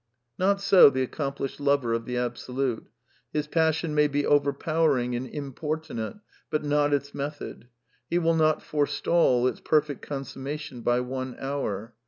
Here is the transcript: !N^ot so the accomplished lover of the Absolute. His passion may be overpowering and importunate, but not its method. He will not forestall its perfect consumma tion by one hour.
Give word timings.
!N^ot 0.39 0.59
so 0.59 0.89
the 0.89 1.03
accomplished 1.03 1.59
lover 1.59 1.93
of 1.93 2.05
the 2.05 2.17
Absolute. 2.17 2.87
His 3.33 3.45
passion 3.45 3.93
may 3.93 4.07
be 4.07 4.25
overpowering 4.25 5.15
and 5.15 5.27
importunate, 5.27 6.15
but 6.49 6.63
not 6.63 6.91
its 6.91 7.13
method. 7.13 7.67
He 8.09 8.17
will 8.17 8.33
not 8.35 8.63
forestall 8.63 9.45
its 9.45 9.59
perfect 9.59 10.03
consumma 10.03 10.57
tion 10.57 10.81
by 10.81 11.01
one 11.01 11.35
hour. 11.37 11.93